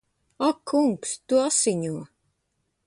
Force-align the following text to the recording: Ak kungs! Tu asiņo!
Ak 0.47 0.61
kungs! 0.71 1.11
Tu 1.27 1.39
asiņo! 1.43 2.03